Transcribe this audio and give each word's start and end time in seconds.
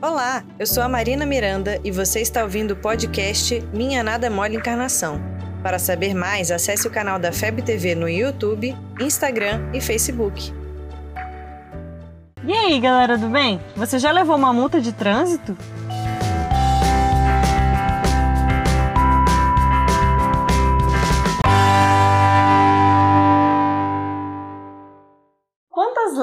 Olá, 0.00 0.44
eu 0.60 0.64
sou 0.64 0.80
a 0.80 0.88
Marina 0.88 1.26
Miranda 1.26 1.80
e 1.82 1.90
você 1.90 2.20
está 2.20 2.44
ouvindo 2.44 2.70
o 2.70 2.76
podcast 2.76 3.60
Minha 3.72 4.00
Nada 4.00 4.30
Mole 4.30 4.54
Encarnação. 4.54 5.20
Para 5.60 5.76
saber 5.76 6.14
mais, 6.14 6.52
acesse 6.52 6.86
o 6.86 6.90
canal 6.90 7.18
da 7.18 7.32
FEB 7.32 7.62
TV 7.62 7.96
no 7.96 8.08
YouTube, 8.08 8.76
Instagram 9.00 9.60
e 9.74 9.80
Facebook. 9.80 10.54
E 12.44 12.52
aí, 12.52 12.78
galera 12.78 13.18
do 13.18 13.28
bem? 13.28 13.60
Você 13.74 13.98
já 13.98 14.12
levou 14.12 14.36
uma 14.36 14.52
multa 14.52 14.80
de 14.80 14.92
trânsito? 14.92 15.58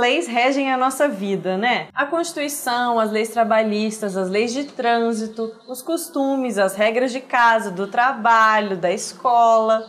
Leis 0.06 0.28
regem 0.28 0.72
a 0.72 0.78
nossa 0.78 1.08
vida, 1.08 1.58
né? 1.58 1.88
A 1.92 2.06
Constituição, 2.06 3.00
as 3.00 3.12
leis 3.12 3.30
trabalhistas, 3.30 4.16
as 4.16 4.30
leis 4.30 4.54
de 4.54 4.66
trânsito, 4.66 5.52
os 5.68 5.82
costumes, 5.82 6.60
as 6.60 6.76
regras 6.76 7.12
de 7.12 7.20
casa, 7.20 7.72
do 7.72 7.88
trabalho, 7.88 8.78
da 8.78 8.92
escola. 8.92 9.84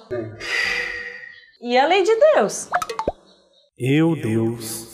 E 1.61 1.77
a 1.77 1.87
lei 1.87 2.03
de 2.03 2.15
Deus. 2.15 2.71
Eu, 3.79 4.17
Deus, 4.17 4.89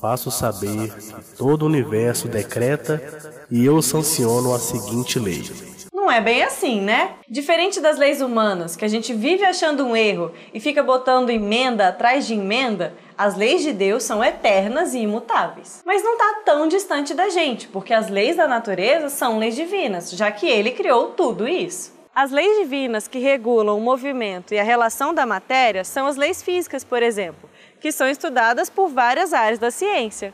faço 0.00 0.30
saber 0.30 0.88
que 0.88 1.36
todo 1.36 1.64
o 1.64 1.66
universo 1.66 2.26
decreta 2.26 3.02
e 3.50 3.62
eu 3.62 3.82
sanciono 3.82 4.54
a 4.54 4.58
seguinte 4.58 5.18
lei. 5.18 5.75
É 6.16 6.20
bem 6.22 6.42
assim, 6.42 6.80
né? 6.80 7.10
Diferente 7.28 7.78
das 7.78 7.98
leis 7.98 8.22
humanas, 8.22 8.74
que 8.74 8.86
a 8.86 8.88
gente 8.88 9.12
vive 9.12 9.44
achando 9.44 9.84
um 9.84 9.94
erro 9.94 10.32
e 10.54 10.58
fica 10.58 10.82
botando 10.82 11.28
emenda 11.28 11.88
atrás 11.88 12.26
de 12.26 12.32
emenda, 12.32 12.94
as 13.18 13.36
leis 13.36 13.62
de 13.62 13.70
Deus 13.70 14.02
são 14.02 14.24
eternas 14.24 14.94
e 14.94 15.00
imutáveis. 15.00 15.82
Mas 15.84 16.02
não 16.02 16.14
está 16.14 16.40
tão 16.42 16.68
distante 16.68 17.12
da 17.12 17.28
gente, 17.28 17.68
porque 17.68 17.92
as 17.92 18.08
leis 18.08 18.34
da 18.34 18.48
natureza 18.48 19.10
são 19.10 19.36
leis 19.36 19.54
divinas, 19.54 20.10
já 20.10 20.30
que 20.30 20.48
ele 20.48 20.70
criou 20.70 21.08
tudo 21.10 21.46
isso. 21.46 21.92
As 22.14 22.30
leis 22.30 22.60
divinas 22.60 23.06
que 23.06 23.18
regulam 23.18 23.76
o 23.76 23.82
movimento 23.82 24.54
e 24.54 24.58
a 24.58 24.64
relação 24.64 25.12
da 25.12 25.26
matéria 25.26 25.84
são 25.84 26.06
as 26.06 26.16
leis 26.16 26.42
físicas, 26.42 26.82
por 26.82 27.02
exemplo, 27.02 27.46
que 27.78 27.92
são 27.92 28.08
estudadas 28.08 28.70
por 28.70 28.88
várias 28.88 29.34
áreas 29.34 29.58
da 29.58 29.70
ciência. 29.70 30.32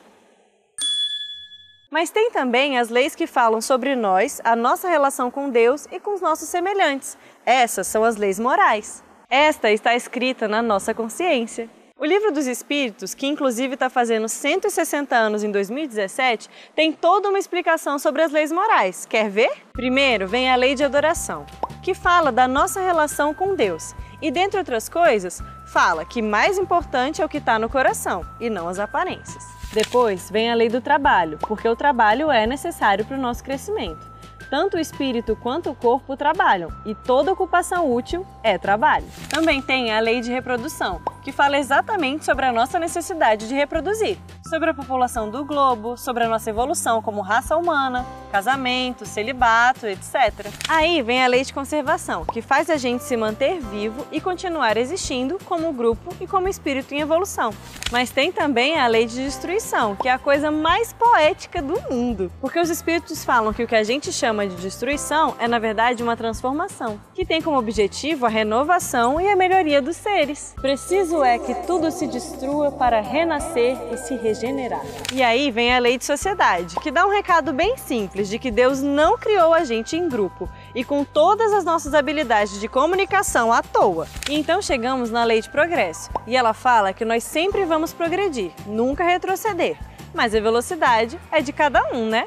Mas 1.92 2.08
tem 2.08 2.30
também 2.30 2.78
as 2.78 2.88
leis 2.88 3.14
que 3.14 3.26
falam 3.26 3.60
sobre 3.60 3.94
nós, 3.94 4.40
a 4.42 4.56
nossa 4.56 4.88
relação 4.88 5.30
com 5.30 5.50
Deus 5.50 5.86
e 5.92 6.00
com 6.00 6.14
os 6.14 6.22
nossos 6.22 6.48
semelhantes. 6.48 7.18
Essas 7.44 7.86
são 7.86 8.02
as 8.02 8.16
leis 8.16 8.40
morais. 8.40 9.04
Esta 9.28 9.70
está 9.70 9.94
escrita 9.94 10.48
na 10.48 10.62
nossa 10.62 10.94
consciência. 10.94 11.68
O 11.98 12.06
Livro 12.06 12.32
dos 12.32 12.46
Espíritos, 12.46 13.14
que 13.14 13.26
inclusive 13.26 13.74
está 13.74 13.90
fazendo 13.90 14.26
160 14.26 15.14
anos 15.14 15.44
em 15.44 15.50
2017, 15.52 16.48
tem 16.74 16.92
toda 16.92 17.28
uma 17.28 17.38
explicação 17.38 17.98
sobre 17.98 18.22
as 18.22 18.32
leis 18.32 18.50
morais. 18.50 19.04
Quer 19.04 19.28
ver? 19.28 19.52
Primeiro 19.74 20.26
vem 20.26 20.50
a 20.50 20.56
lei 20.56 20.74
de 20.74 20.82
adoração, 20.82 21.44
que 21.84 21.92
fala 21.92 22.32
da 22.32 22.48
nossa 22.48 22.80
relação 22.80 23.34
com 23.34 23.54
Deus. 23.54 23.94
E, 24.22 24.30
dentre 24.30 24.58
outras 24.58 24.88
coisas, 24.88 25.42
fala 25.66 26.06
que 26.06 26.22
mais 26.22 26.56
importante 26.56 27.20
é 27.20 27.24
o 27.24 27.28
que 27.28 27.36
está 27.36 27.58
no 27.58 27.68
coração 27.68 28.24
e 28.40 28.48
não 28.48 28.66
as 28.66 28.78
aparências. 28.78 29.61
Depois 29.73 30.31
vem 30.31 30.51
a 30.51 30.55
lei 30.55 30.69
do 30.69 30.83
trabalho, 30.83 31.39
porque 31.39 31.67
o 31.67 31.75
trabalho 31.75 32.31
é 32.31 32.47
necessário 32.47 33.06
para 33.06 33.17
o 33.17 33.20
nosso 33.20 33.42
crescimento. 33.42 34.12
Tanto 34.51 34.77
o 34.77 34.81
espírito 34.81 35.34
quanto 35.34 35.70
o 35.70 35.75
corpo 35.75 36.15
trabalham 36.15 36.70
e 36.84 36.95
toda 36.95 37.33
ocupação 37.33 37.91
útil 37.91 38.27
é 38.43 38.59
trabalho. 38.59 39.06
Também 39.31 39.62
tem 39.62 39.91
a 39.91 39.98
lei 39.98 40.20
de 40.20 40.31
reprodução, 40.31 41.00
que 41.23 41.33
fala 41.33 41.56
exatamente 41.56 42.27
sobre 42.27 42.45
a 42.45 42.53
nossa 42.53 42.78
necessidade 42.78 43.48
de 43.48 43.55
reproduzir, 43.55 44.19
sobre 44.47 44.69
a 44.69 44.75
população 44.75 45.31
do 45.31 45.43
globo, 45.43 45.97
sobre 45.97 46.25
a 46.25 46.28
nossa 46.28 46.50
evolução 46.50 47.00
como 47.00 47.23
raça 47.23 47.56
humana, 47.56 48.05
casamento, 48.33 49.05
celibato, 49.05 49.86
etc. 49.86 50.48
Aí 50.66 51.02
vem 51.02 51.22
a 51.22 51.27
lei 51.27 51.44
de 51.44 51.52
conservação, 51.52 52.25
que 52.25 52.41
faz 52.41 52.70
a 52.70 52.78
gente 52.78 53.05
se 53.05 53.14
manter 53.14 53.61
vivo 53.61 54.06
e 54.11 54.22
continuar 54.22 54.78
existindo 54.78 55.38
como 55.44 55.70
grupo 55.70 56.16
e 56.19 56.26
como 56.26 56.48
espírito 56.48 56.94
em 56.94 57.00
evolução. 57.00 57.53
Mas 57.91 58.09
tem 58.10 58.32
também 58.32 58.78
a 58.78 58.87
lei 58.87 59.04
de 59.04 59.16
destruição, 59.16 59.94
que 59.94 60.09
é 60.09 60.12
a 60.12 60.19
coisa 60.19 60.50
mais 60.50 60.94
poética 60.94 61.60
do 61.60 61.78
mundo, 61.91 62.32
porque 62.41 62.59
os 62.59 62.70
espíritos 62.70 63.22
falam 63.22 63.53
que 63.53 63.62
o 63.62 63.69
que 63.69 63.76
a 63.76 63.82
gente 63.82 64.10
chama 64.10 64.47
de 64.47 64.56
destruição 64.56 65.37
é 65.38 65.47
na 65.47 65.59
verdade 65.59 66.03
uma 66.03 66.16
transformação, 66.16 66.99
que 67.14 67.26
tem 67.26 67.43
como 67.43 67.59
objetivo 67.59 68.25
a 68.25 68.31
renovação 68.31 69.20
e 69.20 69.28
a 69.28 69.37
melhoria 69.37 69.82
dos 69.82 69.97
seres. 69.97 70.54
Preciso 70.59 71.22
é 71.22 71.38
que 71.38 71.54
tudo 71.66 71.91
se 71.91 72.06
destrua 72.06 72.72
para 72.72 73.03
renascer 73.03 73.76
e 73.93 73.97
se 73.99 74.16
regenerar. 74.16 74.81
E 75.12 75.22
aí 75.22 75.50
vem 75.50 75.75
a 75.75 75.78
lei 75.78 75.99
de 75.99 76.04
sociedade, 76.06 76.76
que 76.76 76.91
dá 76.91 77.04
um 77.04 77.10
recado 77.10 77.53
bem 77.53 77.76
simples 77.76 78.22
de 78.28 78.38
que 78.38 78.50
Deus 78.50 78.81
não 78.81 79.16
criou 79.16 79.53
a 79.55 79.65
gente 79.65 79.97
em 79.97 80.09
grupo 80.09 80.49
e 80.75 80.84
com 80.84 81.05
todas 81.05 81.53
as 81.53 81.65
nossas 81.65 81.94
habilidades 81.94 82.60
de 82.60 82.69
comunicação 82.69 83.53
à 83.53 83.62
toa. 83.62 84.06
E 84.28 84.34
então 84.34 84.60
chegamos 84.60 85.10
na 85.10 85.25
lei 85.25 85.41
de 85.41 85.49
progresso, 85.49 86.10
e 86.27 86.37
ela 86.37 86.53
fala 86.53 86.93
que 86.93 87.05
nós 87.05 87.25
sempre 87.25 87.65
vamos 87.65 87.93
progredir, 87.93 88.53
nunca 88.66 89.05
retroceder. 89.05 89.78
Mas 90.15 90.34
a 90.34 90.41
velocidade 90.41 91.19
é 91.31 91.41
de 91.41 91.53
cada 91.53 91.94
um, 91.94 92.06
né? 92.06 92.27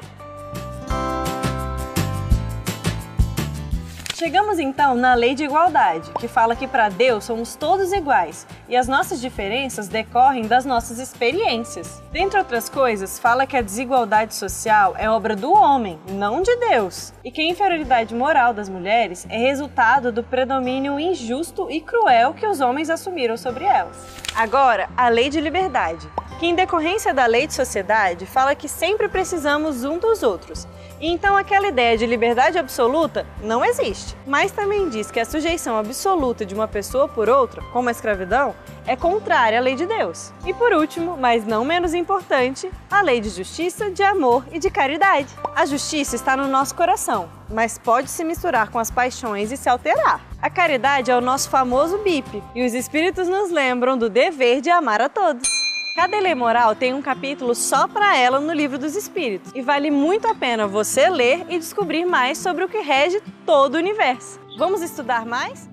Chegamos 4.18 4.58
então 4.58 4.94
na 4.94 5.12
lei 5.12 5.34
de 5.34 5.44
igualdade, 5.44 6.10
que 6.18 6.26
fala 6.26 6.56
que 6.56 6.66
para 6.66 6.88
Deus 6.88 7.24
somos 7.24 7.54
todos 7.54 7.92
iguais 7.92 8.46
e 8.66 8.74
as 8.74 8.88
nossas 8.88 9.20
diferenças 9.20 9.88
decorrem 9.88 10.46
das 10.46 10.64
nossas 10.64 10.98
experiências. 10.98 12.02
Dentre 12.12 12.38
outras 12.38 12.70
coisas, 12.70 13.18
fala 13.18 13.46
que 13.46 13.58
a 13.58 13.60
desigualdade 13.60 14.34
social 14.34 14.94
é 14.96 15.10
obra 15.10 15.36
do 15.36 15.52
homem, 15.52 16.00
não 16.08 16.40
de 16.40 16.56
Deus, 16.56 17.12
e 17.22 17.30
que 17.30 17.42
a 17.42 17.50
inferioridade 17.50 18.14
moral 18.14 18.54
das 18.54 18.70
mulheres 18.70 19.26
é 19.28 19.36
resultado 19.36 20.10
do 20.10 20.22
predomínio 20.22 20.98
injusto 20.98 21.70
e 21.70 21.82
cruel 21.82 22.32
que 22.32 22.46
os 22.46 22.62
homens 22.62 22.88
assumiram 22.88 23.36
sobre 23.36 23.66
elas. 23.66 23.98
Agora, 24.34 24.88
a 24.96 25.10
lei 25.10 25.28
de 25.28 25.42
liberdade, 25.42 26.08
que 26.38 26.46
em 26.46 26.54
decorrência 26.54 27.12
da 27.12 27.26
lei 27.26 27.46
de 27.46 27.54
sociedade 27.54 28.26
fala 28.26 28.54
que 28.54 28.68
sempre 28.68 29.08
precisamos 29.08 29.84
um 29.84 29.98
dos 29.98 30.22
outros 30.22 30.66
então 31.00 31.36
aquela 31.36 31.68
ideia 31.68 31.96
de 31.96 32.06
liberdade 32.06 32.58
absoluta 32.58 33.26
não 33.42 33.64
existe. 33.64 34.16
Mas 34.26 34.50
também 34.50 34.88
diz 34.88 35.10
que 35.10 35.20
a 35.20 35.24
sujeição 35.24 35.76
absoluta 35.76 36.44
de 36.44 36.54
uma 36.54 36.66
pessoa 36.66 37.06
por 37.06 37.28
outra, 37.28 37.62
como 37.72 37.88
a 37.88 37.92
escravidão, 37.92 38.54
é 38.86 38.96
contrária 38.96 39.58
à 39.58 39.60
lei 39.60 39.74
de 39.74 39.84
Deus. 39.84 40.32
E 40.46 40.54
por 40.54 40.72
último, 40.72 41.16
mas 41.16 41.44
não 41.44 41.64
menos 41.64 41.92
importante, 41.92 42.70
a 42.90 43.02
lei 43.02 43.20
de 43.20 43.28
justiça, 43.28 43.90
de 43.90 44.02
amor 44.02 44.44
e 44.52 44.58
de 44.58 44.70
caridade. 44.70 45.28
A 45.54 45.66
justiça 45.66 46.16
está 46.16 46.36
no 46.36 46.48
nosso 46.48 46.74
coração, 46.74 47.28
mas 47.50 47.78
pode 47.78 48.10
se 48.10 48.24
misturar 48.24 48.70
com 48.70 48.78
as 48.78 48.90
paixões 48.90 49.52
e 49.52 49.56
se 49.56 49.68
alterar. 49.68 50.24
A 50.40 50.48
caridade 50.48 51.10
é 51.10 51.16
o 51.16 51.20
nosso 51.20 51.50
famoso 51.50 51.98
BIP, 51.98 52.42
e 52.54 52.64
os 52.64 52.72
espíritos 52.72 53.28
nos 53.28 53.50
lembram 53.50 53.98
do 53.98 54.08
dever 54.08 54.60
de 54.60 54.70
amar 54.70 55.02
a 55.02 55.08
todos. 55.08 55.65
Cada 55.96 56.20
lei 56.20 56.34
moral 56.34 56.76
tem 56.76 56.92
um 56.92 57.00
capítulo 57.00 57.54
só 57.54 57.88
para 57.88 58.14
ela 58.18 58.38
no 58.38 58.52
Livro 58.52 58.78
dos 58.78 58.94
Espíritos 58.94 59.50
e 59.54 59.62
vale 59.62 59.90
muito 59.90 60.28
a 60.28 60.34
pena 60.34 60.66
você 60.66 61.08
ler 61.08 61.46
e 61.48 61.58
descobrir 61.58 62.04
mais 62.04 62.36
sobre 62.36 62.62
o 62.62 62.68
que 62.68 62.82
rege 62.82 63.18
todo 63.46 63.76
o 63.76 63.78
universo. 63.78 64.38
Vamos 64.58 64.82
estudar 64.82 65.24
mais? 65.24 65.70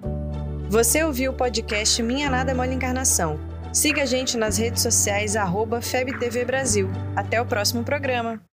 Você 0.70 1.04
ouviu 1.04 1.34
o 1.34 1.36
podcast 1.36 2.02
Minha 2.02 2.30
Nada 2.30 2.52
é 2.52 2.54
Mole 2.54 2.74
Encarnação. 2.74 3.38
Siga 3.74 4.04
a 4.04 4.06
gente 4.06 4.38
nas 4.38 4.58
redes 4.58 4.82
sociais, 4.82 5.36
FebTV 5.82 6.46
Brasil. 6.46 6.90
Até 7.18 7.42
o 7.42 7.46
próximo 7.46 7.84
programa. 7.84 8.42